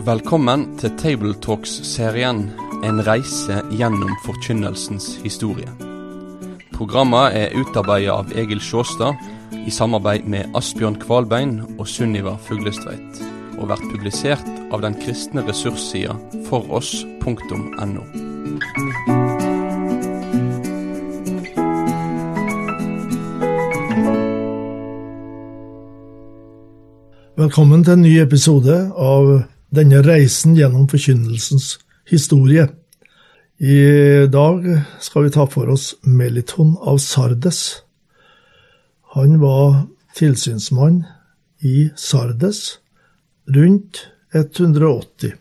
Velkommen 0.00 0.62
til 0.80 0.94
Tabletalks-serien 0.96 2.38
En 2.88 3.02
reise 3.04 3.58
gjennom 3.68 4.14
forkynnelsens 4.24 5.18
historie. 5.20 5.68
Programmet 6.72 7.36
er 7.36 7.52
utarbeidet 7.60 8.14
av 8.14 8.32
Egil 8.32 8.62
Sjåstad 8.64 9.20
i 9.60 9.68
samarbeid 9.68 10.24
med 10.24 10.56
Asbjørn 10.56 10.96
Kvalbein 11.02 11.52
og 11.76 11.84
Sunniva 11.84 12.38
Fuglestveit, 12.46 13.20
og 13.58 13.68
vært 13.74 13.84
publisert 13.92 14.48
av 14.72 14.80
den 14.86 14.96
kristne 15.02 15.44
ressurssida 15.44 16.16
foross.no. 16.48 18.08
Velkommen 27.36 27.84
til 27.84 27.98
en 27.98 28.06
ny 28.08 28.16
episode 28.24 28.82
av 28.96 29.34
denne 29.74 30.02
reisen 30.02 30.56
gjennom 30.58 30.88
forkynnelsens 30.90 31.78
historie. 32.10 32.68
I 33.60 34.26
dag 34.32 34.64
skal 35.04 35.26
vi 35.26 35.32
ta 35.34 35.46
for 35.46 35.68
oss 35.68 35.94
Meliton 36.02 36.76
av 36.80 36.98
Sardes. 36.98 37.82
Han 39.14 39.38
var 39.40 39.82
tilsynsmann 40.16 41.04
i 41.60 41.90
Sardes 41.96 42.78
rundt 43.46 44.06
180. 44.32 45.36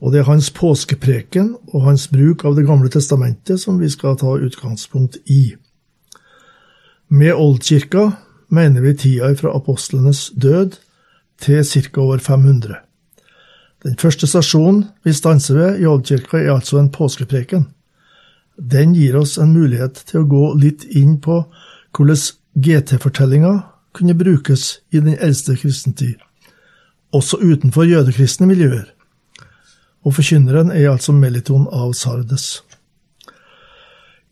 Og 0.00 0.12
det 0.12 0.22
er 0.22 0.30
hans 0.30 0.50
påskepreken 0.56 1.54
og 1.74 1.84
hans 1.84 2.08
bruk 2.08 2.44
av 2.48 2.56
Det 2.56 2.64
gamle 2.66 2.88
testamentet 2.88 3.60
som 3.60 3.78
vi 3.78 3.90
skal 3.92 4.16
ta 4.16 4.38
utgangspunkt 4.40 5.20
i. 5.28 5.54
Med 7.08 7.34
Oldkirka 7.34 8.10
mener 8.48 8.80
vi 8.80 8.94
tida 8.96 9.34
fra 9.36 9.54
apostlenes 9.56 10.30
død 10.34 10.78
til 11.40 11.64
ca. 11.64 12.00
år 12.00 12.18
500. 12.18 12.89
Den 13.84 13.96
første 13.96 14.28
stasjonen 14.28 14.84
vi 15.04 15.12
stanser 15.16 15.56
ved 15.56 15.80
i 15.80 15.86
Oldkirka, 15.88 16.38
er 16.38 16.52
altså 16.54 16.78
en 16.78 16.90
påskepreken. 16.92 17.66
Den 18.60 18.92
gir 18.94 19.16
oss 19.16 19.38
en 19.40 19.54
mulighet 19.56 20.02
til 20.10 20.20
å 20.20 20.28
gå 20.28 20.44
litt 20.60 20.84
inn 20.84 21.16
på 21.24 21.42
hvordan 21.96 22.24
GT-fortellinga 22.60 23.54
kunne 23.96 24.14
brukes 24.14 24.80
i 24.92 25.00
den 25.00 25.16
eldste 25.16 25.56
kristentid, 25.56 26.18
også 27.16 27.40
utenfor 27.40 27.88
jødekristne 27.88 28.46
miljøer. 28.50 28.84
Og 30.04 30.14
forkynneren 30.16 30.70
er 30.72 30.90
altså 30.92 31.12
Meliton 31.16 31.66
av 31.72 31.92
Sardes. 31.96 32.60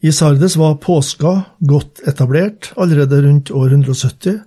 I 0.00 0.12
Sardes 0.14 0.54
var 0.60 0.78
påska 0.82 1.32
godt 1.58 2.04
etablert 2.06 2.72
allerede 2.76 3.22
rundt 3.24 3.50
år 3.50 3.72
170. 3.72 4.38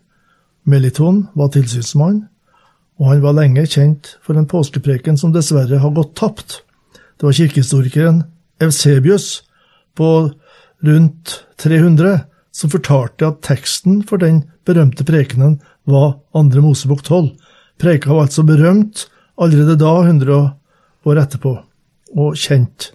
Meliton 0.63 1.25
var 1.35 1.52
tilsynsmann, 1.52 2.27
og 3.00 3.08
han 3.09 3.23
var 3.23 3.38
lenge 3.38 3.64
kjent 3.70 4.16
for 4.25 4.38
en 4.38 4.50
påskepreken 4.50 5.17
som 5.17 5.34
dessverre 5.34 5.80
har 5.81 5.95
gått 5.95 6.16
tapt. 6.20 6.61
Det 7.17 7.28
var 7.28 7.38
kirkehistorikeren 7.38 8.23
Eusebius 8.61 9.42
på 9.97 10.31
rundt 10.86 11.38
300 11.62 12.25
som 12.52 12.72
fortalte 12.73 13.30
at 13.30 13.42
teksten 13.45 14.02
for 14.08 14.22
den 14.22 14.44
berømte 14.67 15.06
prekenen 15.08 15.59
var 15.89 16.19
Andre 16.38 16.62
Mosebok 16.62 17.03
12. 17.03 17.31
Preka 17.81 18.12
var 18.14 18.28
altså 18.28 18.44
berømt 18.45 19.08
allerede 19.42 19.78
da, 19.80 19.94
100 20.03 20.52
år 21.06 21.22
etterpå, 21.23 21.56
og 22.17 22.36
kjent. 22.38 22.92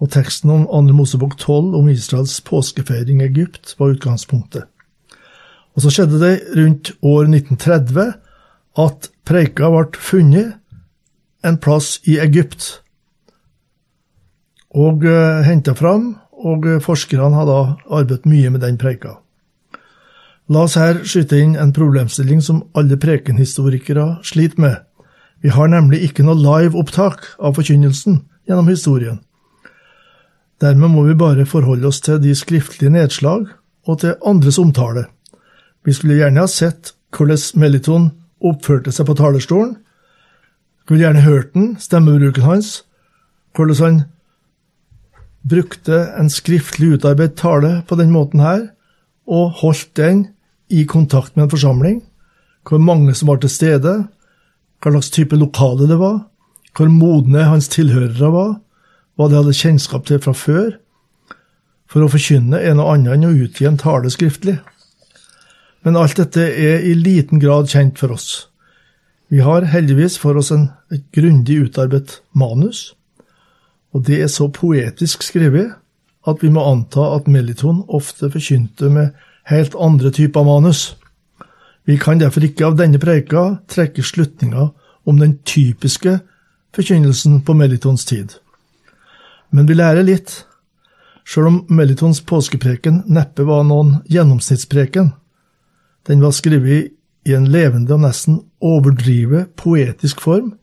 Og 0.00 0.10
teksten 0.12 0.50
om 0.52 0.66
Andre 0.72 0.96
Mosebok 0.96 1.36
12 1.38 1.76
om 1.78 1.88
Israels 1.88 2.40
påskefeiring 2.44 3.22
i 3.22 3.28
Egypt 3.28 3.74
var 3.78 3.94
utgangspunktet. 3.94 4.66
Og 5.76 5.84
så 5.84 5.92
skjedde 5.92 6.20
det 6.20 6.34
rundt 6.56 6.92
år 7.06 7.28
1930 7.28 8.12
at 8.78 9.10
preika 9.26 9.70
ble 9.72 9.98
funnet 9.98 10.56
en 11.46 11.56
plass 11.58 11.98
i 12.04 12.18
Egypt 12.20 12.82
og 14.70 15.02
uh, 15.02 15.40
henta 15.42 15.74
fram, 15.74 16.12
og 16.30 16.66
forskerne 16.84 17.34
har 17.34 17.48
da 17.48 17.58
arbeidet 17.90 18.28
mye 18.30 18.52
med 18.54 18.62
den 18.62 18.78
preika. 18.80 19.18
La 20.50 20.64
oss 20.66 20.76
her 20.78 21.02
skyte 21.06 21.38
inn 21.38 21.56
en 21.58 21.72
problemstilling 21.74 22.40
som 22.42 22.62
alle 22.74 22.96
prekenhistorikere 22.98 24.20
sliter 24.26 24.62
med. 24.62 24.76
Vi 25.42 25.52
har 25.54 25.68
nemlig 25.70 26.02
ikke 26.06 26.24
noe 26.26 26.38
live-opptak 26.38 27.36
av 27.38 27.54
forkynnelsen 27.58 28.22
gjennom 28.48 28.70
historien. 28.70 29.20
Dermed 30.60 30.92
må 30.92 31.04
vi 31.06 31.14
bare 31.16 31.46
forholde 31.48 31.88
oss 31.88 32.02
til 32.04 32.18
de 32.20 32.34
skriftlige 32.36 32.92
nedslag 32.92 33.46
og 33.86 34.00
til 34.02 34.18
andres 34.26 34.58
omtale. 34.58 35.06
Vi 35.86 35.94
skulle 35.96 36.18
gjerne 36.18 36.42
ha 36.42 36.50
sett 36.50 36.92
hvordan 37.16 37.62
Meliton 37.62 38.10
oppførte 38.40 38.92
seg 38.94 39.08
på 39.08 39.16
talerstolen. 39.18 39.76
Kunne 40.86 41.04
gjerne 41.04 41.24
hørt 41.24 41.52
den, 41.54 41.74
stemmebruken 41.78 42.46
hans, 42.46 42.80
hvordan 43.54 43.80
han 43.80 44.00
brukte 45.48 46.02
en 46.18 46.30
skriftlig 46.30 46.96
utarbeidet 46.96 47.38
tale 47.40 47.82
på 47.88 47.96
den 47.96 48.10
måten 48.10 48.40
her, 48.40 48.68
og 49.26 49.60
holdt 49.62 49.96
den 49.96 50.26
i 50.70 50.84
kontakt 50.84 51.36
med 51.36 51.44
en 51.44 51.52
forsamling, 51.52 52.00
hvor 52.68 52.78
mange 52.78 53.14
som 53.14 53.30
var 53.30 53.40
til 53.40 53.50
stede, 53.50 53.94
hva 54.80 54.92
slags 54.92 55.10
type 55.10 55.36
lokale 55.36 55.88
det 55.88 55.98
var, 56.00 56.24
hvor 56.76 56.90
modne 56.92 57.44
hans 57.48 57.68
tilhørere 57.68 58.32
var, 58.32 58.52
hva 59.16 59.28
de 59.28 59.38
hadde 59.38 59.56
kjennskap 59.56 60.06
til 60.08 60.20
fra 60.22 60.32
før. 60.36 60.76
For 61.90 62.04
å 62.04 62.10
forkynne 62.12 62.60
en 62.62 62.80
og 62.80 62.92
annen 62.92 63.12
enn 63.16 63.26
å 63.28 63.34
utgi 63.44 63.66
en 63.66 63.80
tale 63.80 64.10
skriftlig. 64.12 64.60
Men 65.84 65.96
alt 65.96 66.18
dette 66.20 66.44
er 66.44 66.84
i 66.84 66.94
liten 66.94 67.40
grad 67.40 67.70
kjent 67.72 67.98
for 67.98 68.12
oss. 68.12 68.48
Vi 69.30 69.40
har 69.46 69.68
heldigvis 69.70 70.18
for 70.18 70.36
oss 70.36 70.50
en, 70.52 70.68
et 70.90 71.04
grundig 71.14 71.60
utarbeidet 71.64 72.20
manus, 72.34 72.94
og 73.94 74.04
det 74.06 74.20
er 74.22 74.30
så 74.30 74.48
poetisk 74.52 75.22
skrevet 75.22 75.76
at 76.28 76.42
vi 76.42 76.50
må 76.52 76.62
anta 76.66 77.06
at 77.14 77.28
Meliton 77.30 77.84
ofte 77.88 78.28
forkynte 78.30 78.90
med 78.92 79.14
helt 79.50 79.74
andre 79.78 80.10
typer 80.14 80.44
manus. 80.44 80.96
Vi 81.88 81.96
kan 81.96 82.20
derfor 82.20 82.44
ikke 82.44 82.66
av 82.68 82.76
denne 82.78 83.00
preika 83.02 83.62
trekke 83.70 84.02
slutninger 84.04 84.68
om 85.08 85.18
den 85.18 85.38
typiske 85.48 86.18
forkynnelsen 86.76 87.40
på 87.46 87.54
Melitons 87.56 88.04
tid. 88.04 88.36
Men 89.50 89.66
vi 89.66 89.78
lærer 89.78 90.06
litt, 90.06 90.44
sjøl 91.24 91.48
om 91.48 91.58
Melitons 91.70 92.20
påskepreken 92.26 93.04
neppe 93.10 93.46
var 93.48 93.64
noen 93.66 93.96
gjennomsnittspreken. 94.10 95.14
Den 96.08 96.22
var 96.22 96.32
skrevet 96.32 96.92
i 97.28 97.34
en 97.36 97.50
levende 97.52 97.94
og 97.94 98.04
nesten 98.04 98.40
overdrivet 98.64 99.52
poetisk 99.60 100.22
form, 100.24 100.54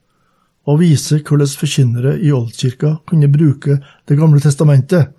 og 0.67 0.81
viser 0.81 1.21
hvordan 1.23 1.53
forkynnere 1.59 2.17
i 2.19 2.33
Oldkirka 2.35 2.97
kunne 3.07 3.29
bruke 3.31 3.79
Det 4.07 4.17
gamle 4.17 4.39
testamentet, 4.43 5.13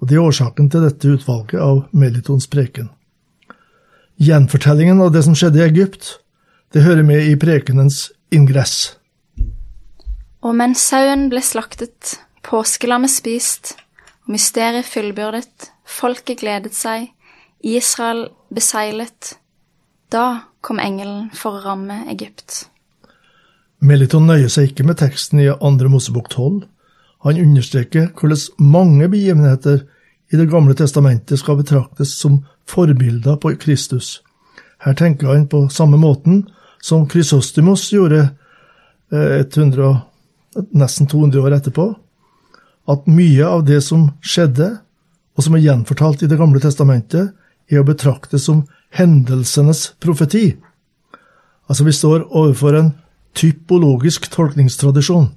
og 0.00 0.08
det 0.08 0.16
er 0.16 0.26
årsaken 0.26 0.68
til 0.70 0.84
dette 0.84 1.08
utvalget 1.08 1.60
av 1.60 1.86
Melitons 1.92 2.46
preken. 2.46 2.90
Gjenfortellingen 4.16 5.00
av 5.00 5.12
det 5.12 5.22
som 5.24 5.34
skjedde 5.36 5.60
i 5.60 5.66
Egypt, 5.66 6.18
det 6.72 6.84
hører 6.84 7.04
med 7.04 7.24
i 7.24 7.36
prekenens 7.36 8.10
ingress. 8.32 8.96
Og 10.44 10.54
mens 10.56 10.82
sauen 10.84 11.28
ble 11.32 11.40
slaktet, 11.44 12.16
påskelammet 12.44 13.12
spist, 13.12 13.74
og 14.26 14.36
mysteriet 14.36 14.88
fullbyrdet, 14.88 15.70
folket 15.84 16.40
gledet 16.42 16.74
seg, 16.76 17.10
Israel 17.60 18.28
beseilet, 18.54 19.36
da 20.12 20.40
kom 20.60 20.78
engelen 20.82 21.30
for 21.34 21.58
å 21.58 21.64
ramme 21.64 22.02
Egypt. 22.12 22.66
Meliton 23.78 24.26
nøyer 24.28 24.50
seg 24.52 24.70
ikke 24.70 24.86
med 24.88 24.98
teksten 25.00 25.42
i 25.42 25.50
Andre 25.52 25.90
Mosebok 25.92 26.30
12. 26.32 26.64
Han 27.26 27.40
understreker 27.42 28.08
hvordan 28.16 28.70
mange 28.72 29.08
begivenheter 29.12 29.84
i 30.32 30.36
Det 30.36 30.48
gamle 30.50 30.74
testamentet 30.74 31.38
skal 31.38 31.58
betraktes 31.60 32.16
som 32.18 32.40
forbilder 32.66 33.36
på 33.38 33.54
Kristus. 33.62 34.22
Her 34.82 34.94
tenker 34.94 35.30
han 35.30 35.46
på 35.48 35.68
samme 35.70 35.96
måten 35.96 36.48
som 36.82 37.06
Krysostimos 37.08 37.92
gjorde 37.92 38.28
100, 39.10 40.00
eh, 40.56 40.62
nesten 40.74 41.06
200 41.06 41.40
år 41.40 41.54
etterpå, 41.60 41.94
at 42.88 43.06
mye 43.06 43.46
av 43.46 43.64
det 43.64 43.80
som 43.82 44.10
skjedde, 44.22 44.78
og 45.36 45.44
som 45.44 45.54
er 45.54 45.64
gjenfortalt 45.64 46.22
i 46.22 46.26
Det 46.26 46.38
gamle 46.38 46.60
testamentet, 46.60 47.34
er 47.70 47.82
å 47.82 47.86
betrakte 47.86 48.38
som 48.38 48.64
hendelsenes 48.94 49.92
profeti. 50.02 50.56
Altså, 51.66 51.84
vi 51.84 51.94
står 51.94 52.28
overfor 52.30 52.78
en 52.78 52.92
typologisk 53.36 54.30
tolkningstradisjon. 54.32 55.32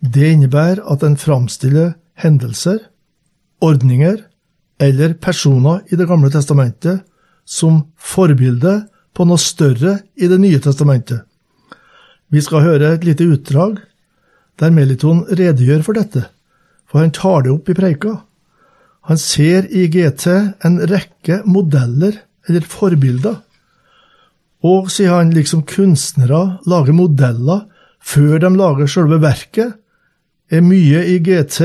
Det 0.00 0.32
innebærer 0.34 0.82
at 0.88 1.04
en 1.04 1.16
framstiller 1.20 1.94
hendelser, 2.20 2.78
ordninger 3.60 4.22
eller 4.80 5.14
personer 5.20 5.82
i 5.92 5.96
Det 5.96 6.06
gamle 6.08 6.30
testamentet 6.32 7.04
som 7.44 7.82
forbilde 7.96 8.86
på 9.12 9.26
noe 9.28 9.40
større 9.40 9.98
i 10.16 10.28
Det 10.28 10.38
nye 10.40 10.60
testamentet. 10.60 11.20
Vi 12.30 12.40
skal 12.40 12.62
høre 12.62 12.94
et 12.94 13.04
lite 13.04 13.26
utdrag 13.26 13.80
der 14.60 14.70
Meliton 14.70 15.24
redegjør 15.26 15.82
for 15.82 15.98
dette, 15.98 16.28
for 16.86 17.00
han 17.00 17.10
tar 17.10 17.42
det 17.44 17.52
opp 17.52 17.68
i 17.68 17.74
preika. 17.74 18.20
Han 19.10 19.18
ser 19.18 19.66
i 19.74 19.88
GT 19.90 20.26
en 20.62 20.76
rekke 20.86 21.40
modeller 21.42 22.20
eller 22.46 22.62
forbilder. 22.62 23.40
Og, 24.62 24.90
sier 24.92 25.16
han, 25.16 25.32
liksom 25.34 25.64
kunstnere 25.66 26.60
lager 26.70 26.94
modeller 26.94 27.64
før 27.98 28.38
de 28.44 28.50
lager 28.54 28.90
selve 28.92 29.18
verket, 29.18 29.72
er 30.50 30.62
mye 30.62 31.02
i 31.10 31.16
GT 31.26 31.58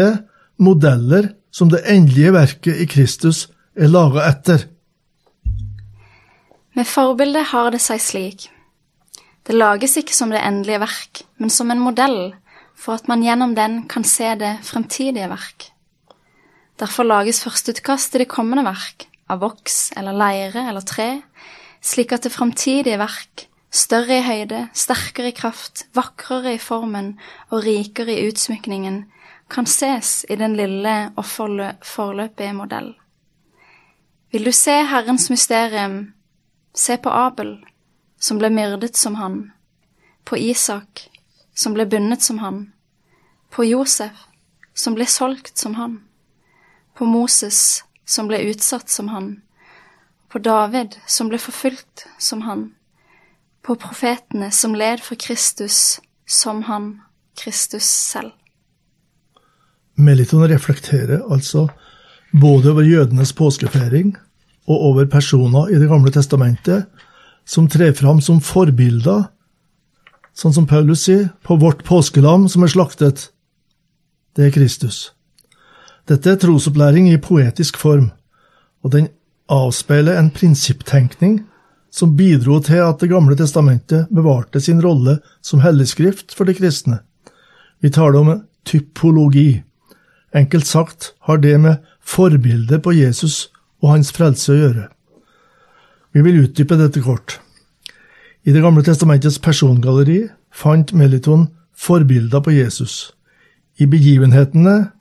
modeller 0.57 1.35
som 1.53 1.69
det 1.69 1.83
endelige 1.85 2.33
verket 2.33 2.81
i 2.81 2.87
Kristus 2.89 3.45
er 3.77 3.93
laga 3.93 4.25
etter. 4.25 4.65
Med 6.73 6.89
forbildet 6.89 7.51
har 7.53 7.69
det 7.75 7.83
seg 7.83 8.01
slik. 8.01 8.47
Det 9.45 9.53
lages 9.53 9.99
ikke 10.01 10.17
som 10.17 10.33
det 10.33 10.41
endelige 10.41 10.81
verk, 10.81 11.21
men 11.37 11.53
som 11.53 11.69
en 11.69 11.85
modell 11.85 12.33
for 12.73 12.97
at 12.97 13.05
man 13.07 13.21
gjennom 13.21 13.53
den 13.53 13.83
kan 13.91 14.03
se 14.03 14.33
det 14.41 14.57
fremtidige 14.65 15.29
verk. 15.29 15.69
Derfor 16.75 17.07
lages 17.07 17.39
førsteutkast 17.45 18.11
til 18.11 18.25
det 18.25 18.31
kommende 18.31 18.65
verk, 18.65 19.07
av 19.31 19.39
voks 19.39 19.93
eller 19.95 20.17
leire 20.17 20.65
eller 20.67 20.83
tre, 20.83 21.21
slik 21.79 22.11
at 22.11 22.25
det 22.25 22.33
fremtidige 22.33 22.97
verk, 22.99 23.45
større 23.71 24.17
i 24.19 24.25
høyde, 24.25 24.65
sterkere 24.75 25.31
i 25.31 25.35
kraft, 25.35 25.85
vakrere 25.95 26.55
i 26.55 26.59
formen 26.59 27.13
og 27.49 27.63
rikere 27.63 28.17
i 28.17 28.25
utsmykningen, 28.27 29.05
kan 29.47 29.67
ses 29.69 30.25
i 30.29 30.35
den 30.35 30.55
lille 30.57 30.95
og 31.15 31.25
forløpige 31.25 32.53
modell. 32.57 32.91
Vil 34.31 34.45
du 34.45 34.51
se 34.51 34.75
Herrens 34.83 35.29
mysterium, 35.29 36.13
se 36.75 36.97
på 36.97 37.09
Abel, 37.09 37.53
som 38.19 38.41
ble 38.41 38.49
myrdet 38.51 38.97
som 38.97 39.15
han, 39.15 39.53
på 40.25 40.35
Isak, 40.35 41.05
som 41.55 41.75
ble 41.77 41.85
bundet 41.87 42.25
som 42.25 42.41
han, 42.43 42.73
på 43.53 43.63
Josef, 43.63 44.25
som 44.75 44.97
ble 44.97 45.07
solgt 45.07 45.55
som 45.61 45.77
han, 45.79 46.01
på 46.97 47.05
Moses, 47.05 47.83
som 48.05 48.29
ble 48.29 48.39
utsatt 48.51 48.89
som 48.89 49.09
han, 49.11 49.41
på 50.31 50.39
David, 50.39 50.97
som 51.07 51.29
ble 51.29 51.39
forfulgt 51.39 52.05
som 52.19 52.43
han, 52.47 52.69
på 53.65 53.75
profetene 53.81 54.51
som 54.51 54.75
led 54.77 55.01
for 55.03 55.19
Kristus 55.19 55.99
som 56.27 56.63
han, 56.69 57.01
Kristus 57.37 57.87
selv. 57.87 58.33
Meliton 59.95 60.43
reflekterer 60.47 61.23
altså 61.31 61.67
både 62.35 62.71
over 62.71 62.83
jødenes 62.83 63.31
påskefeiring 63.33 64.15
og 64.67 64.81
over 64.89 65.05
personer 65.05 65.71
i 65.71 65.79
Det 65.79 65.87
gamle 65.87 66.11
testamentet 66.11 66.85
som 67.45 67.69
trer 67.69 67.93
fram 67.93 68.19
som 68.21 68.41
forbilder, 68.41 69.29
sånn 70.35 70.53
som 70.53 70.67
Paulus 70.67 71.05
sier, 71.05 71.29
på 71.45 71.55
vårt 71.61 71.85
påskelam 71.85 72.49
som 72.49 72.65
er 72.65 72.73
slaktet. 72.73 73.29
Det 74.35 74.49
er 74.49 74.51
Kristus. 74.51 75.14
Dette 76.05 76.35
er 76.35 76.37
trosopplæring 76.37 77.07
i 77.09 77.17
poetisk 77.17 77.77
form, 77.81 78.11
og 78.85 78.91
den 78.93 79.07
avspeiler 79.49 80.19
en 80.19 80.29
prinsipptenkning 80.29 81.39
som 81.91 82.15
bidro 82.17 82.59
til 82.59 82.83
at 82.85 82.99
Det 83.01 83.09
gamle 83.09 83.35
testamentet 83.35 84.07
bevarte 84.13 84.59
sin 84.59 84.83
rolle 84.85 85.19
som 85.41 85.59
helligskrift 85.59 86.35
for 86.35 86.45
de 86.45 86.53
kristne. 86.53 86.99
Vi 87.81 87.89
taler 87.89 88.19
om 88.19 88.41
typologi. 88.65 89.63
Enkelt 90.35 90.67
sagt 90.67 91.13
har 91.21 91.37
det 91.37 91.59
med 91.59 91.75
forbildet 92.01 92.81
på 92.83 92.91
Jesus 92.91 93.49
og 93.81 93.89
hans 93.89 94.11
frelse 94.11 94.51
å 94.53 94.55
gjøre. 94.55 94.87
Vi 96.13 96.21
vil 96.21 96.43
utdype 96.43 96.77
dette 96.77 97.01
kort. 97.01 97.39
I 98.45 98.51
Det 98.51 98.61
gamle 98.61 98.83
testamentets 98.83 99.39
persongalleri 99.39 100.27
fant 100.53 100.93
Meliton 100.93 101.47
forbilder 101.73 102.39
på 102.39 102.51
Jesus. 102.51 103.11
I 103.79 103.85
begivenhetene 103.85 104.91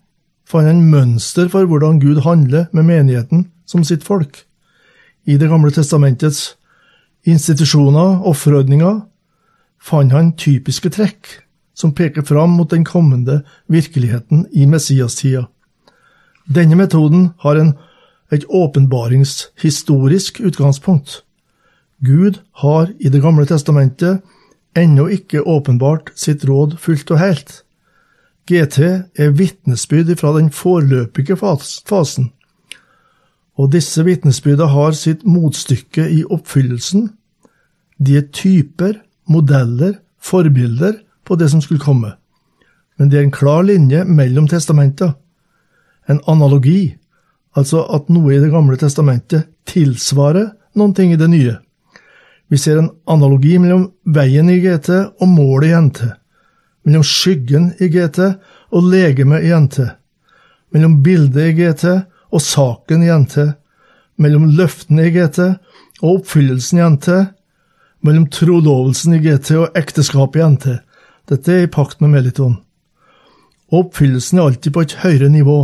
fant 0.49 0.69
han 0.69 0.85
mønster 0.91 1.49
for 1.49 1.67
hvordan 1.69 2.01
Gud 2.01 2.23
handler 2.25 2.67
med 2.73 2.85
menigheten 2.85 3.49
som 3.67 3.85
sitt 3.85 4.05
folk. 4.05 4.45
I 5.25 5.37
Det 5.37 5.49
gamle 5.49 5.71
testamentets 5.71 6.57
institusjoner, 7.25 8.21
offerordninger, 8.29 9.01
fant 9.81 10.13
han 10.13 10.33
typiske 10.37 10.91
trekk 10.91 11.41
som 11.75 11.95
peker 11.95 12.23
fram 12.23 12.51
mot 12.51 12.71
den 12.71 12.85
kommende 12.85 13.43
virkeligheten 13.67 14.47
i 14.53 14.67
Messias-tida. 14.67 15.47
Denne 16.45 16.77
metoden 16.77 17.31
har 17.41 17.57
en, 17.57 17.75
et 18.33 18.45
åpenbaringshistorisk 18.49 20.41
utgangspunkt. 20.41 21.25
Gud 22.05 22.41
har 22.53 22.93
i 23.01 23.09
Det 23.09 23.23
gamle 23.23 23.47
testamentet 23.47 24.21
ennå 24.77 25.07
ikke 25.09 25.43
åpenbart 25.43 26.11
sitt 26.15 26.45
råd 26.45 26.77
fullt 26.79 27.11
og 27.11 27.19
helt. 27.19 27.64
GT 28.45 28.79
er 29.17 29.31
vitnesbyrd 29.33 30.17
fra 30.21 30.35
den 30.37 30.51
forløpige 30.53 31.37
fasen, 31.37 32.33
og 33.57 33.71
disse 33.73 34.05
vitnesbyrdene 34.05 34.69
har 34.69 34.93
sitt 34.99 35.23
motstykke 35.25 36.05
i 36.11 36.25
oppfyllelsen. 36.25 37.09
De 37.99 38.19
er 38.19 38.27
typer, 38.35 38.99
modeller, 39.31 39.95
forbilder 40.21 40.99
på 41.25 41.39
det 41.41 41.51
som 41.51 41.63
skulle 41.63 41.81
komme. 41.81 42.13
Men 42.99 43.11
det 43.11 43.19
er 43.19 43.27
en 43.27 43.35
klar 43.35 43.63
linje 43.63 44.05
mellom 44.05 44.49
testamentene. 44.51 45.15
En 46.09 46.21
analogi, 46.29 46.97
altså 47.57 47.87
at 47.97 48.11
noe 48.13 48.35
i 48.35 48.41
Det 48.43 48.51
gamle 48.53 48.77
testamentet 48.77 49.49
tilsvarer 49.65 50.51
noen 50.75 50.93
ting 50.95 51.13
i 51.13 51.17
det 51.17 51.31
nye. 51.31 51.55
Vi 52.51 52.59
ser 52.61 52.79
en 52.79 52.91
analogi 53.09 53.57
mellom 53.59 53.87
veien 54.05 54.51
i 54.53 54.59
GT 54.61 54.91
og 55.21 55.29
målet 55.29 55.71
i 55.71 55.81
NT. 55.81 56.03
Mellom 56.85 57.05
skyggen 57.07 57.71
i 57.81 57.89
GT 57.89 58.21
og 58.75 58.89
legemet 58.93 59.47
i 59.47 59.53
NT. 59.57 59.79
Mellom 60.75 60.99
bildet 61.05 61.51
i 61.51 61.55
GT 61.57 61.85
og 62.35 62.43
saken 62.43 63.05
i 63.07 63.13
NT. 63.13 63.39
Mellom 64.21 64.51
løftene 64.59 65.09
i 65.09 65.15
GT 65.15 65.41
og 66.03 66.11
oppfyllelsen 66.19 66.81
i 66.81 66.89
NT. 66.95 67.09
Mellom 68.05 68.27
trolovelsen 68.33 69.17
i 69.17 69.23
GT 69.25 69.55
og 69.63 69.79
ekteskapet 69.81 70.43
i 70.43 70.49
NT. 70.57 70.67
Dette 71.31 71.55
er 71.55 71.65
i 71.65 71.73
pakt 71.73 72.03
med 72.05 72.13
Meliton. 72.13 72.59
Oppfyllelsen 73.73 74.39
er 74.39 74.51
alltid 74.51 74.75
på 74.75 74.85
et 74.85 74.99
høyere 75.01 75.31
nivå. 75.33 75.63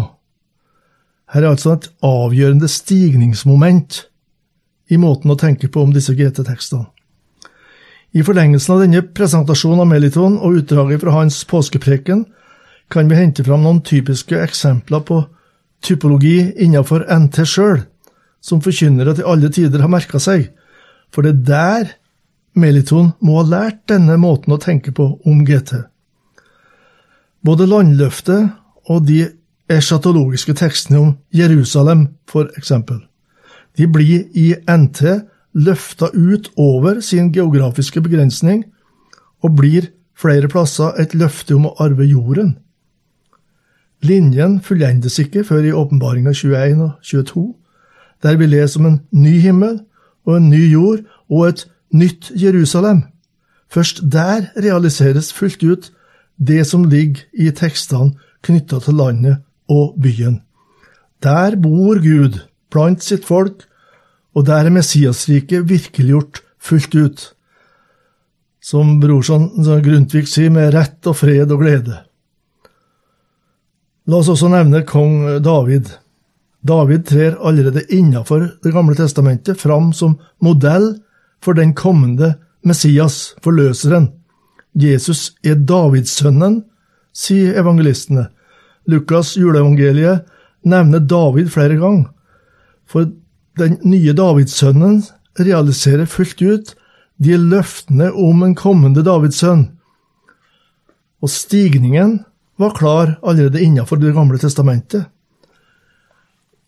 Her 1.30 1.44
er 1.44 1.52
altså 1.52 1.76
et 1.76 1.90
avgjørende 2.02 2.68
stigningsmoment 2.70 4.06
i 4.90 4.96
måten 4.98 5.30
å 5.30 5.38
tenke 5.38 5.68
på 5.70 5.84
om 5.84 5.92
disse 5.94 6.16
GT-tekstene. 6.16 6.88
I 8.10 8.24
forlengelsen 8.26 8.74
av 8.74 8.80
denne 8.82 9.02
presentasjonen 9.14 9.84
av 9.84 9.90
Meliton 9.90 10.38
og 10.42 10.56
utdraget 10.58 11.02
fra 11.02 11.14
hans 11.14 11.44
påskepreken 11.46 12.24
kan 12.90 13.06
vi 13.06 13.18
hente 13.18 13.44
fram 13.46 13.62
noen 13.62 13.84
typiske 13.86 14.34
eksempler 14.42 15.04
på 15.06 15.20
typologi 15.86 16.50
innenfor 16.58 17.06
NT 17.06 17.44
sjøl, 17.46 17.84
som 18.42 18.62
forkynnere 18.64 19.14
til 19.14 19.28
alle 19.30 19.50
tider 19.54 19.84
har 19.84 19.92
merka 19.92 20.18
seg, 20.18 20.48
for 21.14 21.22
det 21.22 21.36
er 21.36 21.44
der 21.46 21.92
Meliton 22.58 23.12
må 23.22 23.38
ha 23.38 23.46
lært 23.46 23.84
denne 23.92 24.16
måten 24.18 24.56
å 24.56 24.58
tenke 24.58 24.90
på 24.90 25.06
om 25.22 25.44
GT. 25.46 25.76
Både 27.46 27.68
landløftet 27.70 28.50
og 28.90 29.06
de 29.06 29.22
eschatologiske 29.70 30.56
tekstene 30.58 30.98
om 30.98 31.12
Jerusalem, 31.30 32.08
for 32.26 32.50
eksempel, 32.58 33.04
de 33.78 33.86
blir 33.86 34.26
i 34.34 34.50
NT 34.66 35.29
løfta 35.54 36.10
ut 36.14 36.50
over 36.56 37.00
sin 37.00 37.32
geografiske 37.32 38.00
begrensning 38.00 38.64
og 39.42 39.56
blir 39.56 39.90
flere 40.14 40.48
plasser 40.48 40.96
et 41.00 41.14
løfte 41.14 41.56
om 41.56 41.66
å 41.70 41.74
arve 41.82 42.06
jorden. 42.06 42.56
Linjen 44.02 44.60
fullendes 44.64 45.18
ikke 45.20 45.44
før 45.44 45.66
i 45.66 45.76
åpenbaringa 45.76 46.32
21 46.32 46.82
og 46.84 46.92
22, 47.04 47.46
der 48.22 48.36
vi 48.36 48.48
leser 48.48 48.80
om 48.80 48.86
en 48.86 49.00
ny 49.12 49.38
himmel 49.40 49.80
og 50.26 50.36
en 50.36 50.50
ny 50.52 50.62
jord 50.72 51.04
og 51.28 51.48
et 51.48 51.66
nytt 51.92 52.30
Jerusalem. 52.36 53.02
Først 53.70 54.02
der 54.12 54.50
realiseres 54.56 55.32
fullt 55.32 55.62
ut 55.62 55.90
det 56.38 56.66
som 56.66 56.84
ligger 56.84 57.22
i 57.32 57.50
tekstene 57.50 58.16
knytta 58.42 58.80
til 58.80 58.96
landet 58.96 59.42
og 59.68 59.96
byen. 60.02 60.40
Der 61.22 61.56
bor 61.56 62.00
Gud 62.00 62.40
blant 62.70 63.04
sitt 63.04 63.26
folk, 63.28 63.66
og 64.34 64.46
der 64.46 64.66
er 64.66 64.74
Messiasriket 64.74 65.66
virkeliggjort 65.68 66.42
fullt 66.60 66.94
ut. 66.94 67.24
Som 68.60 68.98
brorson 69.00 69.48
Grundtvig 69.64 70.26
sier, 70.28 70.50
med 70.52 70.74
rett 70.74 71.06
og 71.08 71.16
fred 71.16 71.50
og 71.50 71.62
glede. 71.62 71.96
La 74.06 74.20
oss 74.20 74.30
også 74.32 74.50
nevne 74.52 74.84
kong 74.86 75.42
David. 75.42 75.90
David 76.66 77.06
trer 77.08 77.38
allerede 77.40 77.86
innenfor 77.88 78.58
Det 78.62 78.72
gamle 78.74 78.94
testamentet 78.94 79.60
fram 79.60 79.92
som 79.92 80.18
modell 80.40 80.98
for 81.40 81.56
den 81.56 81.72
kommende 81.74 82.34
Messias, 82.64 83.34
forløseren. 83.40 84.10
Jesus 84.76 85.32
er 85.42 85.56
Davidssønnen, 85.56 86.64
sier 87.12 87.56
evangelistene. 87.58 88.28
Lukas' 88.88 89.38
juleevangeliet 89.38 90.26
nevner 90.68 91.00
David 91.00 91.48
flere 91.48 91.78
ganger, 91.80 92.10
for 92.86 93.08
den 93.58 93.78
nye 93.84 94.12
Davidssønnen 94.16 95.02
realiserer 95.38 96.06
fullt 96.06 96.42
ut 96.42 96.74
de 97.20 97.36
løftene 97.36 98.10
om 98.12 98.42
en 98.42 98.54
kommende 98.54 99.04
Davidssønn. 99.04 99.66
Og 101.20 101.30
stigningen 101.30 102.20
var 102.60 102.76
klar 102.76 103.18
allerede 103.22 103.60
innenfor 103.60 103.96
Det 103.96 104.14
gamle 104.14 104.38
testamentet. 104.38 105.04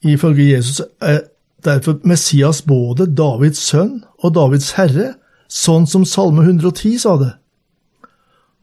Ifølge 0.02 0.50
Jesus 0.50 0.82
er 1.00 1.20
derfor 1.64 2.00
Messias 2.04 2.62
både 2.62 3.06
Davids 3.06 3.58
sønn 3.58 4.02
og 4.18 4.34
Davids 4.34 4.72
herre, 4.72 5.14
sånn 5.48 5.86
som 5.86 6.04
Salme 6.04 6.42
110 6.42 6.98
sa 6.98 7.16
det. 7.16 7.32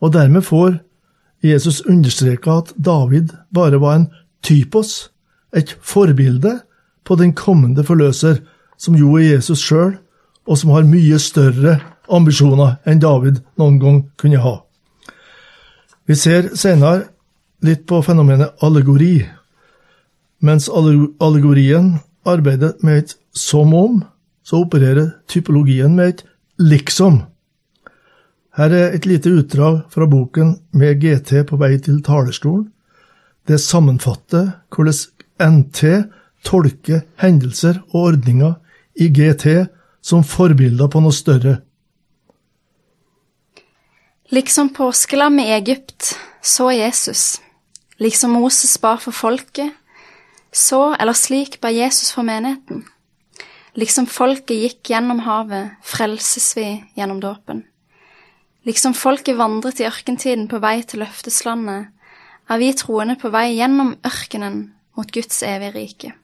og 0.02 0.14
dermed 0.14 0.42
får 0.42 0.80
Jesus 1.44 1.82
understreka 1.82 2.58
at 2.58 2.74
David 2.78 3.34
bare 3.56 3.80
var 3.82 3.96
en 3.96 4.08
typos, 4.44 5.12
et 5.56 5.78
forbilde 5.82 6.60
på 7.04 7.16
den 7.16 7.34
kommende 7.34 7.84
forløser, 7.84 8.42
som 8.78 8.96
jo 8.96 9.16
er 9.18 9.36
Jesus 9.36 9.62
sjøl, 9.66 9.98
og 10.48 10.58
som 10.58 10.74
har 10.74 10.88
mye 10.88 11.20
større 11.22 11.80
ambisjoner 12.10 12.80
enn 12.90 13.02
David 13.02 13.42
noen 13.60 13.80
gang 13.82 14.00
kunne 14.18 14.42
ha. 14.42 14.56
Vi 16.10 16.18
ser 16.18 16.56
senere 16.58 17.10
litt 17.66 17.86
på 17.90 18.02
fenomenet 18.02 18.64
allegori. 18.66 19.22
Mens 20.42 20.70
allegorien 20.72 22.00
arbeider 22.26 22.78
med 22.82 23.04
et 23.04 23.16
som 23.36 23.74
om, 23.76 24.00
så 24.44 24.64
opererer 24.64 25.12
typologien 25.30 25.94
med 25.96 26.14
et 26.14 26.24
liksom. 26.58 27.22
Her 28.58 28.74
er 28.74 28.96
et 28.96 29.06
lite 29.06 29.30
utdrag 29.30 29.84
fra 29.94 30.08
boken 30.10 30.58
Med 30.74 31.00
GT 31.00 31.46
på 31.48 31.58
vei 31.58 31.78
til 31.78 32.02
talerstolen. 32.04 32.72
Det 33.48 33.60
sammenfatter 33.62 34.50
hvordan 34.74 34.98
NT 35.40 35.84
tolker 36.46 37.04
hendelser 37.22 37.82
og 37.92 38.14
ordninger 38.14 38.56
i 39.00 39.10
GT 39.14 39.68
som 40.02 40.24
forbilder 40.24 40.90
på 40.92 41.02
noe 41.04 41.16
større. 41.16 41.60
Liksom 44.30 44.70
påskelammet 44.76 45.50
i 45.50 45.56
Egypt 45.58 46.14
så 46.42 46.70
Jesus. 46.72 47.40
Liksom 48.00 48.32
Moses 48.38 48.78
bar 48.78 49.02
for 49.02 49.12
folket, 49.12 49.74
så 50.54 50.94
eller 50.96 51.18
slik 51.18 51.60
bar 51.62 51.74
Jesus 51.74 52.14
for 52.14 52.24
menigheten. 52.24 52.86
Liksom 53.76 54.08
folket 54.10 54.56
gikk 54.62 54.92
gjennom 54.92 55.22
havet, 55.26 55.76
frelses 55.86 56.54
vi 56.58 56.68
gjennom 56.98 57.20
dåpen. 57.24 57.64
Liksom 58.68 58.94
folket 58.94 59.38
vandret 59.40 59.80
i 59.82 59.88
ørkentiden 59.88 60.48
på 60.52 60.60
vei 60.62 60.82
til 60.84 61.04
løfteslandet, 61.04 61.90
er 62.50 62.58
vi 62.62 62.72
troende 62.74 63.16
på 63.20 63.30
vei 63.34 63.54
gjennom 63.56 63.96
ørkenen 64.06 64.62
mot 64.98 65.12
Guds 65.14 65.44
evige 65.46 65.76
rike. 65.76 66.16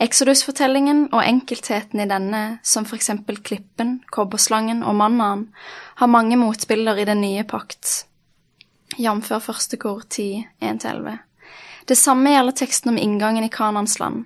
Exodus-fortellingen 0.00 1.10
og 1.12 1.20
enkeltheten 1.20 2.00
i 2.00 2.08
denne, 2.08 2.58
som 2.64 2.86
for 2.88 2.96
eksempel 2.96 3.36
klippen, 3.44 3.98
kobberslangen 4.08 4.80
og 4.80 4.96
mannaen, 4.96 5.50
har 6.00 6.08
mange 6.08 6.38
motbilder 6.40 7.02
i 7.02 7.04
den 7.04 7.20
nye 7.20 7.44
pakt, 7.44 8.06
jf. 8.96 9.28
første 9.44 9.76
kor 9.76 10.00
10, 10.08 10.46
1-11. 10.64 11.18
Det 11.84 11.98
samme 11.98 12.32
gjelder 12.32 12.56
teksten 12.56 12.94
om 12.94 12.98
inngangen 12.98 13.44
i 13.44 13.52
Kanans 13.52 13.98
land. 14.00 14.24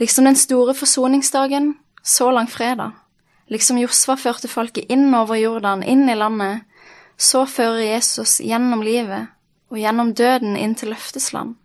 Liksom 0.00 0.24
den 0.24 0.36
store 0.36 0.74
forsoningsdagen, 0.74 1.74
så 2.02 2.30
langfredag. 2.32 2.96
Liksom 3.52 3.82
Josva 3.82 4.16
førte 4.16 4.48
folket 4.48 4.88
inn 4.88 5.10
over 5.14 5.36
Jordan, 5.36 5.82
inn 5.82 6.08
i 6.08 6.16
landet, 6.16 6.64
så 7.20 7.44
fører 7.44 7.84
Jesus 7.84 8.38
gjennom 8.40 8.80
livet 8.80 9.28
og 9.68 9.76
gjennom 9.76 10.14
døden 10.16 10.56
inn 10.56 10.72
til 10.74 10.94
løftesland. 10.94 11.58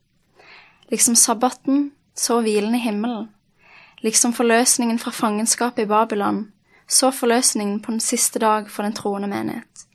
Liksom 0.92 1.16
sabbaten, 1.16 1.94
så 2.18 2.42
hvilen 2.42 2.76
i 2.76 2.80
himmelen. 2.80 3.28
Liksom 4.04 4.34
forløsningen 4.34 5.00
fra 5.00 5.12
fangenskapet 5.12 5.84
i 5.84 5.90
Babylon, 5.90 6.48
så 6.88 7.12
forløsningen 7.12 7.80
på 7.82 7.92
den 7.92 8.00
siste 8.00 8.40
dag 8.40 8.70
for 8.72 8.84
den 8.84 8.94
troende 8.94 9.28
menighet. 9.28 9.88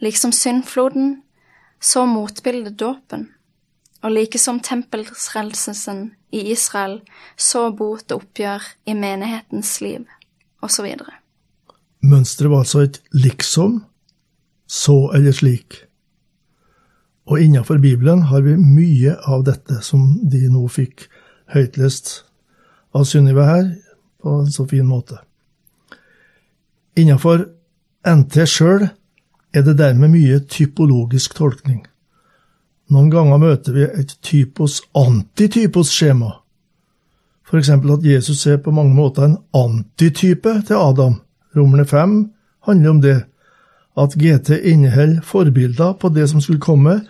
Liksom 0.00 0.32
syndfloden, 0.32 1.22
så 1.80 2.06
motbildet 2.06 2.78
dåpen. 2.78 3.28
Og 4.02 4.12
like 4.12 4.38
som 4.38 4.60
tempelsrelselsen 4.60 6.12
i 6.32 6.50
Israel, 6.52 7.00
så 7.36 7.70
bot 7.72 8.12
og 8.12 8.22
oppgjør 8.22 8.64
i 8.86 8.94
menighetens 8.94 9.80
liv, 9.80 10.06
osv. 10.62 10.86
Mønsteret 12.00 12.50
var 12.50 12.64
altså 12.64 12.84
et 12.86 13.00
liksom, 13.12 13.82
så 14.66 15.10
eller 15.14 15.32
slik. 15.36 15.82
Og 17.26 17.42
innenfor 17.42 17.78
Bibelen 17.78 18.22
har 18.30 18.40
vi 18.40 18.56
mye 18.56 19.16
av 19.28 19.44
dette 19.44 19.82
som 19.84 20.14
de 20.30 20.46
nå 20.48 20.64
fikk 20.72 21.10
høytlest 21.54 22.24
av 22.94 23.04
Sunniva 23.04 23.44
her, 23.46 23.74
på 24.22 24.40
en 24.42 24.52
så 24.52 24.66
fin 24.68 24.86
måte. 24.86 25.18
Innenfor 26.98 27.46
NT 28.06 28.46
sjøl 28.48 28.88
er 29.54 29.62
det 29.66 29.78
dermed 29.78 30.10
mye 30.12 30.40
typologisk 30.50 31.34
tolkning. 31.38 31.86
Noen 32.90 33.10
ganger 33.12 33.38
møter 33.38 33.72
vi 33.76 33.82
et 33.86 34.16
typos-antitypos-skjema. 34.26 36.30
For 37.46 37.58
eksempel 37.58 37.90
at 37.96 38.06
Jesus 38.06 38.46
er 38.46 38.56
på 38.62 38.74
mange 38.74 38.94
måter 38.94 39.22
en 39.26 39.38
antitype 39.54 40.62
til 40.66 40.76
Adam. 40.78 41.14
Romerne 41.56 41.86
5 41.86 42.32
handler 42.66 42.90
om 42.90 43.00
det. 43.02 43.24
At 43.98 44.14
GT 44.14 44.50
inneholder 44.50 45.20
forbilder 45.26 45.92
på 45.92 46.08
det 46.14 46.28
som 46.30 46.40
skulle 46.40 46.60
komme, 46.60 47.00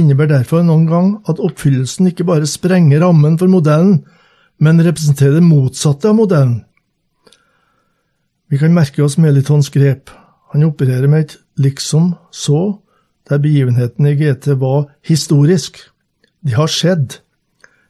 innebærer 0.00 0.38
derfor 0.38 0.64
noen 0.66 0.86
gang 0.88 1.08
at 1.30 1.40
oppfyllelsen 1.42 2.10
ikke 2.10 2.26
bare 2.28 2.48
sprenger 2.50 3.02
rammen 3.04 3.38
for 3.40 3.50
modellen, 3.50 4.04
men 4.58 4.82
representerer 4.82 5.38
det 5.38 5.46
motsatte 5.46 6.10
av 6.10 6.18
modellen. 6.18 6.62
Vi 8.50 8.60
kan 8.60 8.74
merke 8.74 9.02
oss 9.02 9.16
Melitons 9.18 9.70
grep. 9.74 10.12
Han 10.52 10.66
opererer 10.66 11.10
med 11.10 11.24
et 11.24 11.36
liksom 11.58 12.12
så, 12.30 12.78
der 13.28 13.40
begivenhetene 13.42 14.12
i 14.12 14.18
GT 14.20 14.52
var 14.60 14.90
historisk. 15.02 15.80
De 16.44 16.54
har 16.54 16.70
skjedd. 16.70 17.18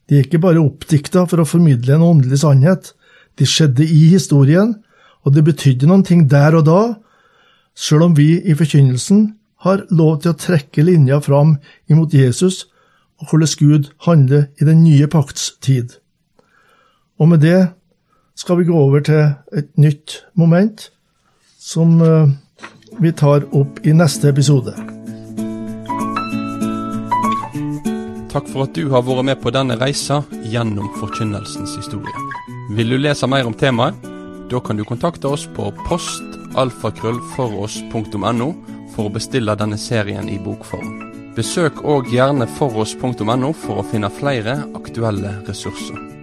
De 0.08 0.16
er 0.16 0.24
ikke 0.24 0.40
bare 0.40 0.62
oppdikta 0.62 1.26
for 1.28 1.42
å 1.42 1.48
formidle 1.48 1.96
en 1.96 2.06
åndelig 2.06 2.40
sannhet. 2.44 2.92
De 3.36 3.46
skjedde 3.48 3.84
i 3.84 4.06
historien, 4.12 4.76
og 5.24 5.34
det 5.34 5.44
betydde 5.44 5.88
noen 5.90 6.04
ting 6.06 6.26
der 6.30 6.56
og 6.56 6.66
da, 6.68 6.80
sjøl 7.74 8.06
om 8.08 8.16
vi 8.16 8.36
i 8.38 8.54
forkynnelsen 8.56 9.32
har 9.64 9.84
lov 9.90 10.22
til 10.22 10.32
å 10.32 10.38
trekke 10.38 10.84
linja 10.84 11.20
fram 11.24 11.56
imot 11.90 12.14
Jesus 12.14 12.66
og 13.20 13.30
hvordan 13.30 13.48
Gud 13.58 13.90
handler 14.06 14.46
i 14.60 14.64
den 14.68 14.84
nye 14.84 15.06
pakts 15.08 15.52
tid. 15.62 15.88
Og 17.18 17.28
med 17.30 17.38
det 17.44 17.68
skal 18.36 18.58
vi 18.58 18.64
gå 18.68 18.76
over 18.76 19.00
til 19.00 19.34
et 19.56 19.70
nytt 19.78 20.26
moment 20.34 20.90
som 21.58 22.02
eh, 22.02 22.28
vi 23.00 23.12
tar 23.12 23.44
opp 23.54 23.86
i 23.86 23.92
neste 23.96 24.28
episode. 24.28 24.74
Takk 28.34 28.48
for 28.50 28.62
at 28.66 28.74
du 28.74 28.90
har 28.90 29.02
vært 29.06 29.24
med 29.30 29.38
på 29.42 29.50
denne 29.54 29.76
reisa 29.78 30.24
gjennom 30.50 30.90
forkynnelsens 30.98 31.76
historie. 31.78 32.18
Vil 32.74 32.90
du 32.90 32.98
lese 32.98 33.26
mer 33.30 33.46
om 33.46 33.54
temaet? 33.54 33.94
Da 34.50 34.58
kan 34.60 34.76
du 34.76 34.84
kontakte 34.84 35.28
oss 35.30 35.46
på 35.54 35.72
postalfakrøllfoross.no 35.86 38.54
for 38.94 39.10
å 39.10 39.14
bestille 39.18 39.56
denne 39.58 39.78
serien 39.80 40.30
i 40.30 40.38
bokform. 40.38 40.96
Besøk 41.34 41.82
òg 41.82 42.12
gjerne 42.14 42.46
foross.no 42.46 43.52
for 43.66 43.82
å 43.82 43.86
finne 43.90 44.12
flere 44.22 44.60
aktuelle 44.78 45.40
ressurser. 45.48 46.13